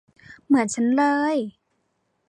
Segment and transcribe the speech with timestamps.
[0.45, 1.03] เหมือนฉันเล
[1.35, 1.37] ย!